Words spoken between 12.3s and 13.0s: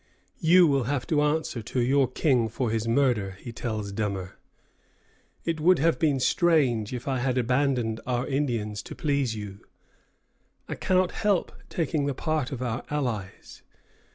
of our